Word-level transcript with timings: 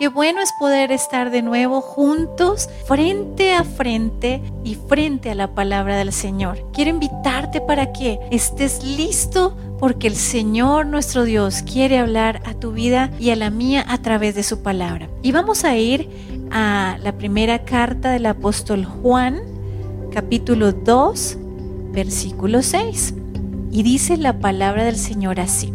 Qué 0.00 0.08
bueno 0.08 0.40
es 0.40 0.54
poder 0.54 0.92
estar 0.92 1.30
de 1.30 1.42
nuevo 1.42 1.82
juntos, 1.82 2.70
frente 2.86 3.52
a 3.52 3.64
frente 3.64 4.40
y 4.64 4.76
frente 4.76 5.28
a 5.28 5.34
la 5.34 5.54
palabra 5.54 5.98
del 5.98 6.10
Señor. 6.10 6.66
Quiero 6.72 6.88
invitarte 6.88 7.60
para 7.60 7.92
que 7.92 8.18
estés 8.30 8.82
listo 8.82 9.54
porque 9.78 10.06
el 10.06 10.16
Señor 10.16 10.86
nuestro 10.86 11.24
Dios 11.24 11.60
quiere 11.70 11.98
hablar 11.98 12.40
a 12.46 12.54
tu 12.54 12.72
vida 12.72 13.10
y 13.20 13.28
a 13.28 13.36
la 13.36 13.50
mía 13.50 13.84
a 13.86 13.98
través 13.98 14.34
de 14.34 14.42
su 14.42 14.62
palabra. 14.62 15.10
Y 15.22 15.32
vamos 15.32 15.66
a 15.66 15.76
ir 15.76 16.08
a 16.50 16.96
la 17.02 17.18
primera 17.18 17.66
carta 17.66 18.10
del 18.10 18.24
apóstol 18.24 18.86
Juan, 18.86 19.38
capítulo 20.10 20.72
2, 20.72 21.36
versículo 21.92 22.62
6. 22.62 23.12
Y 23.70 23.82
dice 23.82 24.16
la 24.16 24.38
palabra 24.38 24.84
del 24.84 24.96
Señor 24.96 25.40
así. 25.40 25.74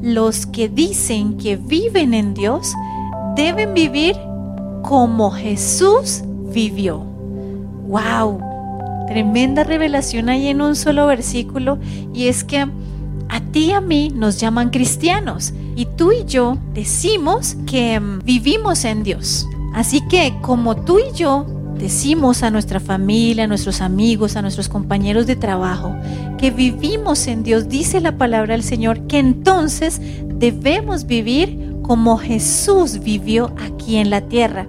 Los 0.00 0.46
que 0.46 0.68
dicen 0.68 1.38
que 1.38 1.56
viven 1.56 2.14
en 2.14 2.34
Dios 2.34 2.72
deben 3.36 3.74
vivir 3.74 4.16
como 4.82 5.30
Jesús 5.30 6.22
vivió. 6.52 6.98
¡Wow! 7.86 8.40
Tremenda 9.08 9.64
revelación 9.64 10.28
ahí 10.28 10.48
en 10.48 10.60
un 10.60 10.76
solo 10.76 11.06
versículo. 11.06 11.78
Y 12.14 12.28
es 12.28 12.44
que 12.44 12.66
a 13.28 13.40
ti 13.52 13.66
y 13.66 13.72
a 13.72 13.80
mí 13.80 14.10
nos 14.14 14.38
llaman 14.38 14.70
cristianos. 14.70 15.52
Y 15.76 15.86
tú 15.86 16.12
y 16.12 16.24
yo 16.24 16.58
decimos 16.74 17.56
que 17.66 17.98
mm, 17.98 18.20
vivimos 18.24 18.84
en 18.84 19.02
Dios. 19.02 19.46
Así 19.74 20.06
que 20.08 20.34
como 20.42 20.76
tú 20.76 20.98
y 20.98 21.16
yo 21.16 21.46
decimos 21.78 22.42
a 22.42 22.50
nuestra 22.50 22.78
familia, 22.78 23.44
a 23.44 23.46
nuestros 23.46 23.80
amigos, 23.80 24.36
a 24.36 24.42
nuestros 24.42 24.68
compañeros 24.68 25.26
de 25.26 25.36
trabajo, 25.36 25.94
que 26.38 26.50
vivimos 26.50 27.26
en 27.26 27.42
Dios, 27.42 27.68
dice 27.68 28.00
la 28.00 28.18
palabra 28.18 28.52
del 28.52 28.62
Señor, 28.62 29.06
que 29.06 29.18
entonces 29.18 30.00
debemos 30.34 31.06
vivir 31.06 31.71
como 31.82 32.16
Jesús 32.18 33.00
vivió 33.00 33.52
aquí 33.58 33.96
en 33.96 34.10
la 34.10 34.22
tierra. 34.22 34.66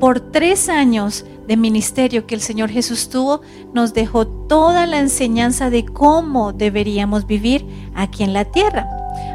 Por 0.00 0.20
tres 0.20 0.68
años 0.68 1.24
de 1.46 1.56
ministerio 1.56 2.26
que 2.26 2.34
el 2.34 2.40
Señor 2.40 2.70
Jesús 2.70 3.08
tuvo, 3.08 3.40
nos 3.72 3.94
dejó 3.94 4.26
toda 4.26 4.86
la 4.86 4.98
enseñanza 4.98 5.70
de 5.70 5.84
cómo 5.84 6.52
deberíamos 6.52 7.26
vivir 7.26 7.64
aquí 7.94 8.24
en 8.24 8.32
la 8.32 8.44
tierra. 8.44 8.86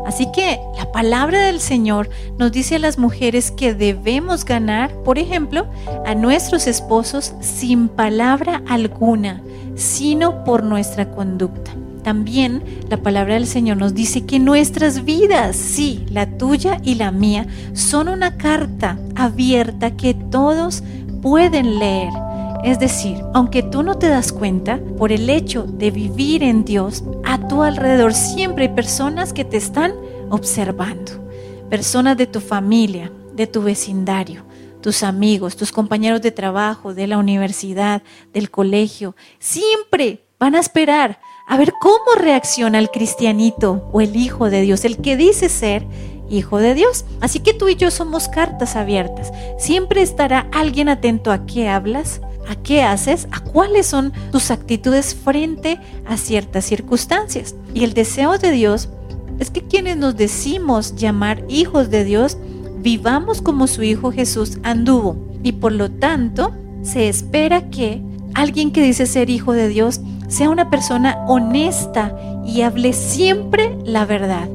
Así 0.06 0.32
que 0.32 0.60
la 0.78 0.92
palabra 0.92 1.46
del 1.46 1.60
Señor 1.60 2.10
nos 2.38 2.52
dice 2.52 2.76
a 2.76 2.80
las 2.80 2.98
mujeres 2.98 3.52
que 3.52 3.74
debemos 3.74 4.46
ganar, 4.46 4.92
por 5.04 5.18
ejemplo, 5.18 5.68
a 6.06 6.16
nuestros 6.16 6.68
esposos 6.68 7.34
sin 7.40 7.88
palabra 7.88 8.62
alguna, 8.68 9.42
sino 9.76 10.44
por 10.44 10.64
nuestra 10.64 11.12
conducta. 11.12 11.72
También 12.04 12.64
la 12.90 12.98
palabra 12.98 13.36
del 13.36 13.48
Señor 13.48 13.78
nos 13.78 13.94
dice 13.94 14.26
que 14.26 14.40
nuestras 14.40 15.06
vidas, 15.06 15.56
sí, 15.56 16.06
la 16.10 16.38
tuya 16.38 16.80
y 16.84 16.96
la 16.96 17.12
mía, 17.12 17.48
son 17.74 18.08
una 18.08 18.38
carta 18.38 18.98
abierta 19.16 19.96
que 19.96 20.14
todos 20.14 20.84
pueden 21.22 21.80
leer 21.80 22.10
es 22.64 22.78
decir, 22.78 23.18
aunque 23.34 23.64
tú 23.64 23.82
no 23.82 23.98
te 23.98 24.08
das 24.08 24.32
cuenta, 24.32 24.80
por 24.98 25.12
el 25.12 25.30
hecho 25.30 25.64
de 25.64 25.90
vivir 25.90 26.44
en 26.44 26.64
Dios, 26.64 27.04
a 27.24 27.48
tu 27.48 27.64
alrededor 27.64 28.14
siempre 28.14 28.66
hay 28.68 28.76
personas 28.76 29.34
que 29.34 29.44
te 29.44 29.58
están 29.58 29.94
observando. 30.30 31.28
Personas 31.70 32.18
de 32.18 32.28
tu 32.28 32.40
familia, 32.40 33.12
de 33.34 33.48
tu 33.48 33.64
vecindario, 33.64 34.44
tus 34.82 35.02
amigos, 35.02 35.56
tus 35.56 35.72
compañeros 35.72 36.22
de 36.22 36.32
trabajo, 36.32 36.94
de 36.94 37.08
la 37.08 37.18
universidad, 37.18 38.04
del 38.32 38.52
colegio, 38.52 39.16
siempre 39.40 40.22
van 40.42 40.56
a 40.56 40.60
esperar 40.60 41.20
a 41.46 41.56
ver 41.56 41.72
cómo 41.80 42.16
reacciona 42.18 42.80
el 42.80 42.90
cristianito 42.90 43.88
o 43.94 44.02
el 44.02 44.16
hijo 44.16 44.50
de 44.50 44.62
Dios, 44.62 44.86
el 44.86 44.98
que 44.98 45.16
dice 45.16 45.50
ser 45.50 45.86
hijo 46.32 46.58
de 46.58 46.74
Dios. 46.74 47.06
Así 47.20 47.42
que 47.42 47.54
tú 47.54 47.70
y 47.70 47.76
yo 47.76 47.92
somos 47.92 48.28
cartas 48.28 48.76
abiertas. 48.76 49.32
Siempre 49.60 50.02
estará 50.02 50.48
alguien 50.52 50.90
atento 50.90 51.32
a 51.32 51.46
qué 51.46 51.70
hablas, 51.70 52.22
a 52.50 52.56
qué 52.56 52.82
haces, 52.82 53.28
a 53.32 53.42
cuáles 53.42 53.86
son 53.86 54.14
tus 54.32 54.50
actitudes 54.50 55.14
frente 55.14 55.80
a 56.08 56.18
ciertas 56.18 56.66
circunstancias. 56.66 57.54
Y 57.76 57.84
el 57.84 57.94
deseo 57.94 58.40
de 58.40 58.50
Dios 58.52 58.90
es 59.38 59.52
que 59.52 59.62
quienes 59.62 59.98
nos 59.98 60.18
decimos 60.18 60.96
llamar 60.96 61.46
hijos 61.50 61.92
de 61.92 62.04
Dios, 62.04 62.38
vivamos 62.80 63.44
como 63.44 63.68
su 63.68 63.84
Hijo 63.84 64.12
Jesús 64.12 64.58
anduvo. 64.64 65.18
Y 65.44 65.52
por 65.52 65.72
lo 65.72 65.92
tanto, 65.92 66.52
se 66.82 67.10
espera 67.10 67.70
que 67.70 68.02
alguien 68.34 68.72
que 68.72 68.82
dice 68.82 69.06
ser 69.06 69.30
hijo 69.30 69.54
de 69.54 69.68
Dios 69.68 70.02
sea 70.28 70.50
una 70.50 70.70
persona 70.70 71.18
honesta 71.28 72.16
y 72.46 72.62
hable 72.62 72.94
siempre 72.94 73.78
la 73.84 74.06
verdad. 74.06 74.50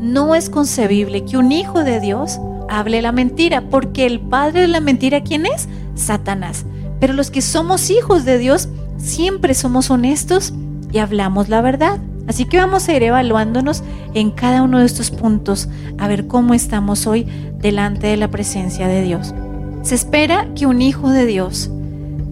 No 0.00 0.34
es 0.34 0.48
concebible 0.48 1.24
que 1.24 1.36
un 1.36 1.52
hijo 1.52 1.84
de 1.84 2.00
Dios 2.00 2.38
hable 2.68 3.02
la 3.02 3.12
mentira, 3.12 3.62
porque 3.70 4.06
el 4.06 4.20
padre 4.20 4.62
de 4.62 4.68
la 4.68 4.80
mentira, 4.80 5.22
¿quién 5.22 5.46
es? 5.46 5.68
Satanás. 5.94 6.64
Pero 7.00 7.12
los 7.12 7.30
que 7.30 7.42
somos 7.42 7.90
hijos 7.90 8.24
de 8.24 8.38
Dios 8.38 8.68
siempre 8.96 9.54
somos 9.54 9.90
honestos 9.90 10.52
y 10.92 10.98
hablamos 10.98 11.48
la 11.48 11.60
verdad. 11.60 11.98
Así 12.26 12.44
que 12.44 12.58
vamos 12.58 12.88
a 12.88 12.92
ir 12.94 13.02
evaluándonos 13.02 13.82
en 14.14 14.30
cada 14.30 14.62
uno 14.62 14.78
de 14.78 14.86
estos 14.86 15.10
puntos 15.10 15.68
a 15.96 16.08
ver 16.08 16.26
cómo 16.26 16.54
estamos 16.54 17.06
hoy 17.06 17.26
delante 17.58 18.08
de 18.08 18.16
la 18.18 18.28
presencia 18.28 18.86
de 18.86 19.02
Dios. 19.02 19.34
Se 19.82 19.94
espera 19.94 20.46
que 20.54 20.66
un 20.66 20.82
hijo 20.82 21.10
de 21.10 21.24
Dios 21.24 21.70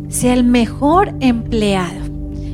sea 0.08 0.32
el 0.34 0.44
mejor 0.44 1.14
empleado, 1.20 2.06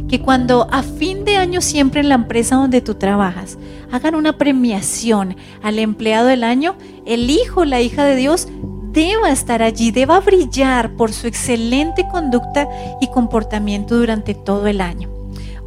que 0.09 0.21
cuando 0.21 0.69
a 0.71 0.83
fin 0.83 1.25
de 1.25 1.37
año 1.37 1.61
siempre 1.61 2.01
en 2.01 2.09
la 2.09 2.15
empresa 2.17 2.57
donde 2.57 2.81
tú 2.81 2.95
trabajas 2.95 3.59
hagan 3.91 4.15
una 4.15 4.39
premiación 4.39 5.37
al 5.63 5.79
empleado 5.79 6.27
del 6.27 6.45
año, 6.45 6.77
el 7.07 7.31
hijo, 7.31 7.65
la 7.65 7.81
hija 7.81 8.05
de 8.05 8.17
Dios 8.17 8.49
deba 8.93 9.31
estar 9.31 9.63
allí, 9.63 9.91
deba 9.91 10.21
brillar 10.21 10.97
por 10.97 11.13
su 11.13 11.27
excelente 11.27 12.07
conducta 12.11 12.69
y 13.01 13.09
comportamiento 13.09 13.97
durante 13.97 14.35
todo 14.35 14.67
el 14.67 14.81
año. 14.81 15.22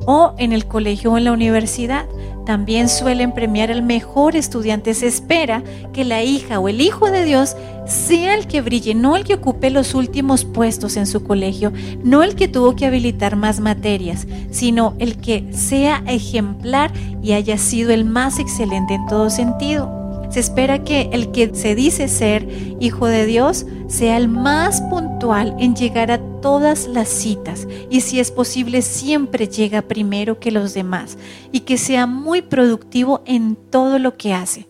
O 0.06 0.34
en 0.38 0.54
el 0.54 0.66
colegio 0.66 1.14
o 1.14 1.18
en 1.18 1.24
la 1.26 1.32
universidad. 1.32 2.06
También 2.46 2.90
suelen 2.90 3.34
premiar 3.34 3.72
al 3.72 3.82
mejor 3.82 4.36
estudiante. 4.36 4.94
Se 4.94 5.08
espera 5.08 5.64
que 5.94 6.06
la 6.06 6.24
hija 6.24 6.60
o 6.60 6.70
el 6.70 6.80
hijo 6.80 7.10
de 7.10 7.26
Dios 7.26 7.56
sea 7.86 8.36
el 8.36 8.48
que 8.48 8.62
brille, 8.62 8.94
no 8.96 9.16
el 9.16 9.24
que 9.24 9.36
ocupe 9.36 9.70
los 9.70 9.94
últimos 9.96 10.46
puestos 10.46 10.98
en 10.98 11.08
su 11.08 11.24
colegio, 11.24 11.72
no 12.04 12.24
el 12.24 12.36
que 12.36 12.48
tuvo 12.48 12.76
que 12.76 12.86
habilitar 12.86 13.36
más 13.36 13.60
materias, 13.60 14.28
sino 14.52 14.96
el 15.00 15.18
que 15.18 15.52
sea 15.54 16.04
ejemplar 16.08 16.92
y 17.22 17.34
haya 17.34 17.58
sido 17.58 17.92
el 17.92 18.06
más 18.06 18.40
excelente 18.40 18.94
en 18.94 19.06
todo 19.08 19.30
sentido. 19.30 20.05
Se 20.30 20.40
espera 20.40 20.84
que 20.84 21.10
el 21.12 21.32
que 21.32 21.54
se 21.56 21.76
dice 21.76 22.08
ser 22.08 22.48
hijo 22.80 23.08
de 23.08 23.26
Dios 23.26 23.66
sea 23.88 24.18
el 24.18 24.28
más 24.28 24.82
puntual 24.82 25.56
en 25.60 25.76
llegar 25.76 26.12
a 26.12 26.20
todas 26.42 26.88
las 26.88 27.10
citas 27.10 27.68
y 27.90 28.02
si 28.02 28.20
es 28.20 28.32
posible 28.32 28.82
siempre 28.82 29.48
llega 29.48 29.82
primero 29.82 30.40
que 30.40 30.52
los 30.52 30.74
demás 30.74 31.18
y 31.52 31.62
que 31.62 31.78
sea 31.78 32.06
muy 32.06 32.42
productivo 32.42 33.22
en 33.26 33.56
todo 33.56 34.00
lo 34.00 34.18
que 34.18 34.34
hace. 34.34 34.68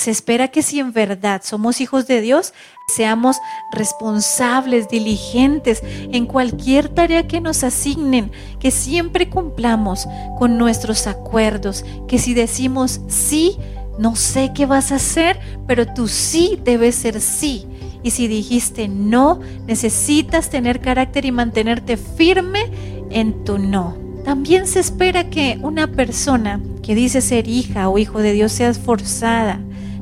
Se 0.00 0.10
espera 0.10 0.48
que 0.48 0.62
si 0.62 0.80
en 0.80 0.94
verdad 0.94 1.42
somos 1.44 1.82
hijos 1.82 2.06
de 2.06 2.22
Dios, 2.22 2.54
seamos 2.88 3.36
responsables, 3.70 4.88
diligentes 4.88 5.82
en 5.84 6.24
cualquier 6.24 6.88
tarea 6.88 7.28
que 7.28 7.42
nos 7.42 7.64
asignen, 7.64 8.32
que 8.58 8.70
siempre 8.70 9.28
cumplamos 9.28 10.08
con 10.38 10.56
nuestros 10.56 11.06
acuerdos, 11.06 11.84
que 12.08 12.18
si 12.18 12.32
decimos 12.32 13.02
sí, 13.08 13.58
no 14.00 14.16
sé 14.16 14.52
qué 14.54 14.64
vas 14.64 14.92
a 14.92 14.96
hacer, 14.96 15.38
pero 15.66 15.86
tu 15.86 16.08
sí 16.08 16.58
debe 16.64 16.90
ser 16.90 17.20
sí. 17.20 17.66
Y 18.02 18.12
si 18.12 18.28
dijiste 18.28 18.88
no, 18.88 19.40
necesitas 19.66 20.48
tener 20.48 20.80
carácter 20.80 21.26
y 21.26 21.32
mantenerte 21.32 21.98
firme 21.98 22.70
en 23.10 23.44
tu 23.44 23.58
no. 23.58 23.96
También 24.24 24.66
se 24.66 24.80
espera 24.80 25.28
que 25.28 25.58
una 25.62 25.86
persona 25.86 26.60
que 26.82 26.94
dice 26.94 27.20
ser 27.20 27.46
hija 27.46 27.90
o 27.90 27.98
hijo 27.98 28.20
de 28.20 28.32
Dios 28.32 28.52
sea 28.52 28.70
esforzada, 28.70 29.60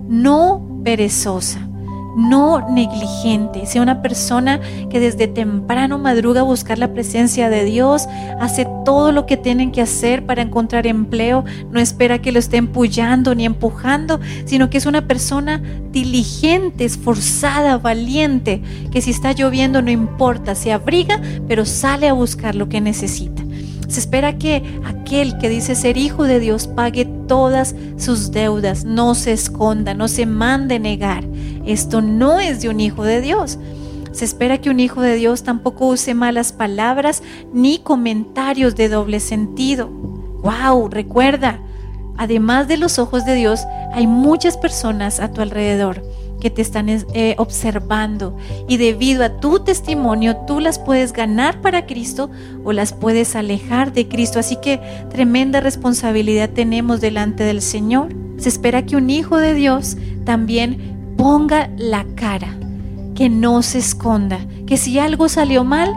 no 0.09 0.81
perezosa 0.85 1.68
no 2.19 2.69
negligente, 2.69 3.65
sea 3.65 3.81
una 3.81 4.03
persona 4.03 4.61
que 4.91 4.99
desde 4.99 5.29
temprano 5.29 5.99
madruga 5.99 6.41
a 6.41 6.45
buscar 6.45 6.77
la 6.77 6.93
presencia 6.93 7.49
de 7.49 7.65
Dios, 7.65 8.09
hace 8.41 8.67
todo 8.85 9.13
lo 9.13 9.25
que 9.25 9.37
tienen 9.37 9.71
que 9.71 9.81
hacer 9.81 10.27
para 10.27 10.43
encontrar 10.43 10.89
empleo, 10.89 11.45
no 11.71 11.79
espera 11.79 12.21
que 12.21 12.33
lo 12.33 12.41
estén 12.41 12.59
empullando 12.59 13.37
ni 13.37 13.45
empujando, 13.45 14.19
sino 14.47 14.69
que 14.69 14.79
es 14.79 14.87
una 14.87 15.07
persona 15.07 15.63
diligente, 15.93 16.85
esforzada, 16.85 17.79
valiente, 17.79 18.63
que 18.91 19.01
si 19.01 19.11
está 19.11 19.31
lloviendo 19.33 19.81
no 19.81 19.93
importa, 19.93 20.57
se 20.57 20.73
abriga, 20.73 21.21
pero 21.47 21.65
sale 21.65 22.09
a 22.09 22.15
buscar 22.15 22.57
lo 22.57 22.69
que 22.69 22.81
necesita. 22.81 23.45
Se 23.89 24.01
espera 24.01 24.37
que 24.37 24.63
aquel 24.85 25.39
que 25.39 25.49
dice 25.49 25.75
ser 25.75 25.97
hijo 25.97 26.25
de 26.25 26.41
Dios 26.41 26.67
pague 26.67 27.07
todas 27.07 27.75
sus 27.97 28.31
deudas, 28.31 28.85
no 28.85 29.15
se 29.15 29.33
esconda, 29.33 29.95
no 29.95 30.09
se 30.09 30.27
mande 30.27 30.79
negar. 30.79 31.25
Esto 31.65 32.03
no 32.03 32.39
es 32.39 32.61
de 32.61 32.69
un 32.69 32.81
hijo 32.81 33.03
de 33.03 33.23
Dios. 33.23 33.59
Se 34.13 34.27
espera 34.27 34.59
que 34.59 34.69
un 34.69 34.79
hijo 34.79 35.01
de 35.01 35.15
Dios 35.15 35.43
tampoco 35.43 35.87
use 35.87 36.13
malas 36.15 36.53
palabras 36.53 37.23
ni 37.53 37.79
comentarios 37.79 38.77
de 38.77 38.91
doble 38.91 39.21
sentido. 39.21 39.89
¡Wow! 39.89 40.89
Recuerda, 40.89 41.59
además 42.19 42.69
de 42.69 42.77
los 42.77 42.99
ojos 42.99 43.25
de 43.25 43.37
Dios, 43.37 43.61
hay 43.93 44.07
muchas 44.07 44.59
personas 44.59 45.19
a 45.19 45.33
tu 45.33 45.41
alrededor 45.41 46.03
que 46.41 46.51
te 46.51 46.63
están 46.63 46.89
eh, 46.89 47.35
observando 47.39 48.37
y 48.69 48.77
debido 48.77 49.25
a 49.25 49.41
tu 49.41 49.61
testimonio 49.61 50.37
tú 50.47 50.61
las 50.61 50.79
puedes 50.79 51.13
ganar 51.13 51.61
para 51.61 51.87
Cristo 51.87 52.31
o 52.65 52.73
las 52.73 52.93
puedes 52.93 53.37
alejar 53.37 53.93
de 53.93 54.09
Cristo. 54.09 54.39
Así 54.39 54.57
que 54.57 54.81
tremenda 55.11 55.61
responsabilidad 55.61 56.51
tenemos 56.51 57.01
delante 57.01 57.45
del 57.45 57.63
Señor. 57.63 58.15
Se 58.39 58.49
espera 58.49 58.87
que 58.87 58.97
un 58.97 59.11
hijo 59.11 59.39
de 59.39 59.55
Dios 59.55 59.97
también 60.25 61.15
ponga 61.17 61.71
la 61.77 62.05
cara, 62.15 62.57
que 63.15 63.29
no 63.29 63.63
se 63.63 63.79
esconda, 63.79 64.39
que 64.67 64.77
si 64.77 64.99
algo 64.99 65.29
salió 65.29 65.65
mal, 65.65 65.93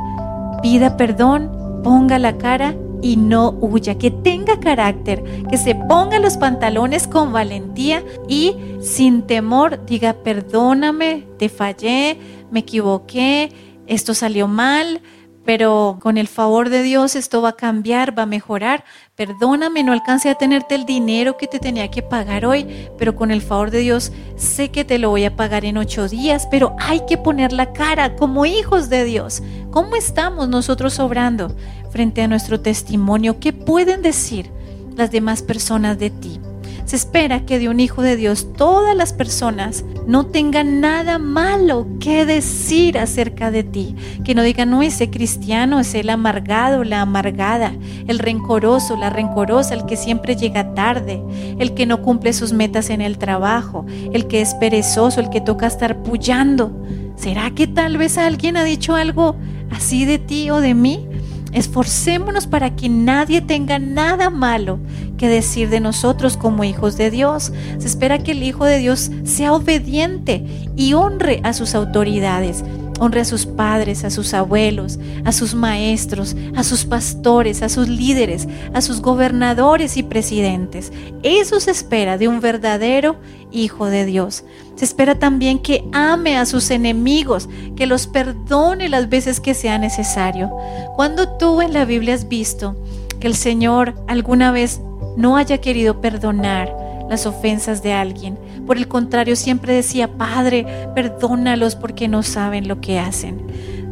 pida 0.64 0.98
perdón, 0.98 1.52
ponga 1.84 2.18
la 2.18 2.38
cara 2.38 2.76
y 3.02 3.18
no 3.18 3.50
huya, 3.62 3.98
que 3.98 4.12
tenga 4.12 4.60
carácter, 4.60 5.24
que 5.50 5.58
se 5.58 5.76
ponga 5.76 6.20
los 6.20 6.38
pantalones 6.38 7.08
con 7.08 7.32
valentía 7.32 8.04
y 8.28 8.56
sin 8.82 9.24
temor 9.24 9.86
diga, 9.86 10.14
perdóname, 10.14 11.28
te 11.38 11.50
fallé, 11.50 12.18
me 12.52 12.60
equivoqué, 12.60 13.52
esto 13.88 14.14
salió 14.14 14.48
mal, 14.48 15.02
pero 15.46 15.98
con 16.02 16.18
el 16.18 16.28
favor 16.28 16.70
de 16.70 16.84
Dios 16.84 17.16
esto 17.16 17.42
va 17.42 17.50
a 17.50 17.56
cambiar, 17.56 18.18
va 18.18 18.24
a 18.24 18.28
mejorar. 18.28 18.84
Perdóname, 19.16 19.84
no 19.84 19.92
alcancé 19.92 20.30
a 20.30 20.36
tenerte 20.36 20.76
el 20.76 20.86
dinero 20.86 21.38
que 21.38 21.48
te 21.48 21.60
tenía 21.60 21.90
que 21.90 22.04
pagar 22.04 22.46
hoy, 22.46 22.68
pero 22.98 23.16
con 23.16 23.32
el 23.32 23.42
favor 23.42 23.72
de 23.72 23.80
Dios 23.80 24.12
sé 24.36 24.70
que 24.70 24.86
te 24.86 25.00
lo 25.00 25.10
voy 25.10 25.26
a 25.26 25.36
pagar 25.36 25.66
en 25.66 25.78
ocho 25.78 26.08
días, 26.08 26.48
pero 26.52 26.76
hay 26.80 27.02
que 27.08 27.18
poner 27.18 27.54
la 27.54 27.74
cara 27.74 28.16
como 28.16 28.46
hijos 28.46 28.90
de 28.90 29.04
Dios. 29.04 29.42
¿Cómo 29.72 29.96
estamos 29.96 30.50
nosotros 30.50 31.00
obrando 31.00 31.56
frente 31.92 32.22
a 32.22 32.28
nuestro 32.28 32.60
testimonio? 32.60 33.40
¿Qué 33.40 33.54
pueden 33.54 34.02
decir 34.02 34.52
las 34.98 35.12
demás 35.12 35.42
personas 35.42 35.98
de 35.98 36.10
ti? 36.10 36.42
Se 36.84 36.98
espera 36.98 37.46
que 37.46 37.58
de 37.58 37.70
un 37.70 37.80
hijo 37.80 38.02
de 38.02 38.18
Dios 38.18 38.52
todas 38.58 38.98
las 38.98 39.14
personas 39.14 39.86
no 40.06 40.26
tengan 40.26 40.82
nada 40.82 41.20
malo 41.20 41.88
que 42.02 42.26
decir 42.26 42.98
acerca 42.98 43.50
de 43.50 43.64
ti. 43.64 43.96
Que 44.26 44.36
no 44.36 44.44
digan, 44.44 44.72
no, 44.72 44.82
ese 44.82 45.10
cristiano 45.10 45.80
es 45.80 45.96
el 45.96 46.10
amargado, 46.10 46.84
la 46.84 47.00
amargada, 47.00 47.72
el 48.08 48.20
rencoroso, 48.20 48.98
la 48.98 49.10
rencorosa, 49.10 49.74
el 49.74 49.86
que 49.86 49.96
siempre 49.96 50.36
llega 50.36 50.74
tarde, 50.74 51.24
el 51.60 51.74
que 51.76 51.86
no 51.86 52.02
cumple 52.02 52.34
sus 52.34 52.52
metas 52.52 52.90
en 52.90 53.00
el 53.00 53.18
trabajo, 53.18 53.86
el 54.12 54.28
que 54.28 54.42
es 54.42 54.54
perezoso, 54.56 55.22
el 55.22 55.30
que 55.30 55.40
toca 55.40 55.68
estar 55.68 56.04
pullando. 56.04 56.74
¿Será 57.16 57.52
que 57.52 57.68
tal 57.68 57.98
vez 57.98 58.18
alguien 58.18 58.58
ha 58.58 58.66
dicho 58.66 58.96
algo 58.96 59.38
así 59.72 60.06
de 60.06 60.20
ti 60.20 60.50
o 60.52 60.58
de 60.58 60.74
mí? 60.74 61.08
Esforcémonos 61.54 62.48
para 62.48 62.76
que 62.76 62.88
nadie 62.88 63.42
tenga 63.42 63.78
nada 63.78 64.30
malo 64.30 64.80
que 65.18 65.28
decir 65.28 65.70
de 65.70 65.82
nosotros 65.82 66.38
como 66.38 66.64
hijos 66.64 66.96
de 66.98 67.12
Dios. 67.12 67.52
Se 67.78 67.88
espera 67.88 68.20
que 68.20 68.32
el 68.32 68.44
Hijo 68.44 68.66
de 68.66 68.78
Dios 68.78 69.12
sea 69.26 69.54
obediente 69.54 70.46
y 70.76 70.94
honre 70.94 71.42
a 71.44 71.54
sus 71.54 71.76
autoridades. 71.76 72.64
Honre 73.04 73.22
a 73.22 73.26
sus 73.26 73.48
padres, 73.48 74.04
a 74.04 74.12
sus 74.12 74.36
abuelos, 74.36 75.00
a 75.26 75.32
sus 75.32 75.56
maestros, 75.56 76.36
a 76.56 76.64
sus 76.64 76.86
pastores, 76.86 77.64
a 77.64 77.70
sus 77.70 77.88
líderes, 77.88 78.48
a 78.76 78.82
sus 78.82 79.02
gobernadores 79.02 79.98
y 79.98 80.04
presidentes. 80.04 80.94
Eso 81.24 81.60
se 81.60 81.72
espera 81.72 82.20
de 82.20 82.28
un 82.28 82.42
verdadero 82.42 83.18
Hijo 83.52 83.88
de 83.88 84.06
Dios. 84.06 84.44
Se 84.76 84.86
espera 84.86 85.18
también 85.18 85.58
que 85.58 85.84
ame 85.94 86.38
a 86.38 86.46
sus 86.46 86.70
enemigos, 86.70 87.50
que 87.76 87.88
los 87.88 88.06
perdone 88.06 88.88
las 88.88 89.10
veces 89.10 89.40
que 89.40 89.56
sea 89.56 89.80
necesario. 89.80 90.52
Cuando 90.96 91.28
tú 91.40 91.60
en 91.62 91.74
la 91.74 91.86
Biblia 91.86 92.14
has 92.14 92.30
visto 92.30 92.76
que 93.20 93.26
el 93.26 93.36
Señor 93.36 93.96
alguna 94.08 94.52
vez 94.52 94.80
no 95.18 95.38
haya 95.38 95.58
querido 95.58 96.02
perdonar 96.02 96.81
las 97.12 97.26
ofensas 97.26 97.84
de 97.84 97.92
alguien. 97.92 98.40
Por 98.66 98.78
el 98.78 98.88
contrario, 98.88 99.36
siempre 99.36 99.74
decía, 99.74 100.08
Padre, 100.18 100.66
perdónalos 100.96 101.76
porque 101.76 102.08
no 102.08 102.24
saben 102.24 102.70
lo 102.70 102.80
que 102.80 103.00
hacen. 103.00 103.42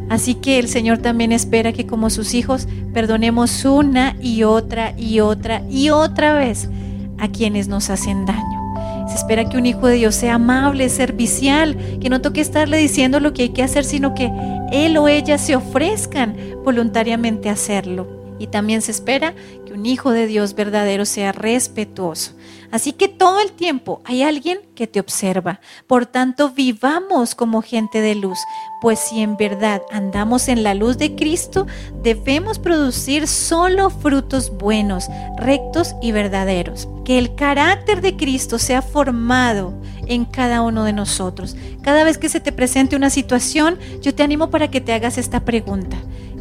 Así 0.08 0.34
que 0.36 0.58
el 0.58 0.68
Señor 0.68 0.98
también 0.98 1.30
espera 1.30 1.74
que 1.74 1.86
como 1.86 2.08
sus 2.08 2.32
hijos 2.32 2.66
perdonemos 2.94 3.66
una 3.66 4.16
y 4.22 4.44
otra 4.44 4.94
y 4.96 5.20
otra 5.20 5.62
y 5.68 5.90
otra 5.90 6.32
vez 6.32 6.70
a 7.18 7.28
quienes 7.28 7.68
nos 7.68 7.90
hacen 7.90 8.24
daño. 8.24 8.74
Se 9.06 9.16
espera 9.16 9.46
que 9.46 9.58
un 9.58 9.66
hijo 9.66 9.86
de 9.86 9.96
Dios 9.96 10.14
sea 10.14 10.36
amable, 10.36 10.88
servicial, 10.88 11.76
que 12.00 12.08
no 12.08 12.22
toque 12.22 12.40
estarle 12.40 12.78
diciendo 12.78 13.20
lo 13.20 13.34
que 13.34 13.42
hay 13.42 13.48
que 13.50 13.62
hacer, 13.62 13.84
sino 13.84 14.14
que 14.14 14.32
él 14.72 14.96
o 14.96 15.08
ella 15.08 15.36
se 15.36 15.56
ofrezcan 15.56 16.36
voluntariamente 16.64 17.50
a 17.50 17.52
hacerlo. 17.52 18.19
Y 18.40 18.48
también 18.48 18.82
se 18.82 18.90
espera 18.90 19.34
que 19.66 19.74
un 19.74 19.86
hijo 19.86 20.10
de 20.10 20.26
Dios 20.26 20.54
verdadero 20.54 21.04
sea 21.04 21.30
respetuoso. 21.30 22.32
Así 22.70 22.92
que 22.92 23.08
todo 23.08 23.40
el 23.40 23.52
tiempo 23.52 24.00
hay 24.04 24.22
alguien 24.22 24.60
que 24.74 24.86
te 24.86 25.00
observa. 25.00 25.60
Por 25.86 26.06
tanto, 26.06 26.50
vivamos 26.50 27.34
como 27.34 27.62
gente 27.62 28.00
de 28.00 28.14
luz, 28.14 28.38
pues 28.80 28.98
si 28.98 29.20
en 29.20 29.36
verdad 29.36 29.82
andamos 29.90 30.48
en 30.48 30.62
la 30.62 30.74
luz 30.74 30.96
de 30.96 31.16
Cristo, 31.16 31.66
debemos 32.02 32.58
producir 32.58 33.26
solo 33.26 33.90
frutos 33.90 34.56
buenos, 34.56 35.08
rectos 35.36 35.94
y 36.00 36.12
verdaderos. 36.12 36.88
Que 37.04 37.18
el 37.18 37.34
carácter 37.34 38.00
de 38.00 38.16
Cristo 38.16 38.58
sea 38.58 38.82
formado 38.82 39.74
en 40.06 40.24
cada 40.24 40.62
uno 40.62 40.84
de 40.84 40.92
nosotros. 40.92 41.56
Cada 41.82 42.04
vez 42.04 42.18
que 42.18 42.28
se 42.28 42.40
te 42.40 42.52
presente 42.52 42.96
una 42.96 43.10
situación, 43.10 43.78
yo 44.00 44.14
te 44.14 44.22
animo 44.22 44.50
para 44.50 44.70
que 44.70 44.80
te 44.80 44.92
hagas 44.92 45.18
esta 45.18 45.40
pregunta. 45.44 45.96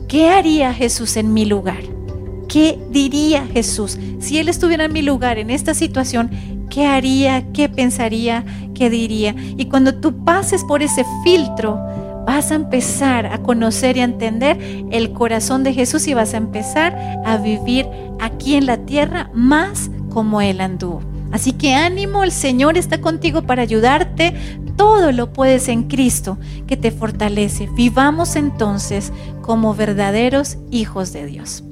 ¿Qué 0.10 0.28
haría 0.28 0.74
Jesús 0.74 1.18
en 1.18 1.36
mi 1.36 1.46
lugar? 1.46 1.84
¿Qué 2.48 2.80
diría 2.90 3.46
Jesús? 3.46 4.00
Si 4.20 4.40
Él 4.40 4.50
estuviera 4.50 4.86
en 4.86 4.92
mi 4.92 5.04
lugar, 5.04 5.38
en 5.38 5.52
esta 5.52 5.76
situación, 5.76 6.32
¿qué 6.72 6.88
haría? 6.88 7.52
¿Qué 7.54 7.70
pensaría? 7.70 8.44
¿Qué 8.74 8.90
diría? 8.90 9.36
Y 9.56 9.66
cuando 9.66 9.94
tú 9.94 10.26
pases 10.26 10.64
por 10.64 10.82
ese 10.82 11.06
filtro, 11.24 11.76
vas 12.26 12.52
a 12.52 12.56
empezar 12.56 13.28
a 13.28 13.44
conocer 13.44 13.98
y 13.98 14.00
a 14.00 14.06
entender 14.06 14.58
el 14.90 15.14
corazón 15.14 15.64
de 15.64 15.76
Jesús 15.76 16.08
y 16.08 16.16
vas 16.16 16.34
a 16.34 16.38
empezar 16.38 16.98
a 17.24 17.38
vivir 17.38 17.86
aquí 18.20 18.56
en 18.56 18.66
la 18.66 18.78
tierra 18.78 19.30
más 19.36 19.92
como 20.10 20.42
Él 20.42 20.60
anduvo. 20.60 21.04
Así 21.32 21.54
que 21.54 21.76
ánimo, 21.76 22.24
el 22.24 22.32
Señor 22.32 22.78
está 22.78 23.00
contigo 23.02 23.44
para 23.44 23.62
ayudarte. 23.62 24.34
Todo 24.80 25.12
lo 25.12 25.34
puedes 25.34 25.68
en 25.68 25.90
Cristo 25.90 26.38
que 26.66 26.78
te 26.78 26.92
fortalece. 26.92 27.68
Vivamos 27.76 28.38
entonces 28.38 29.12
como 29.42 29.76
verdaderos 29.76 30.58
hijos 30.72 31.12
de 31.12 31.26
Dios. 31.26 31.66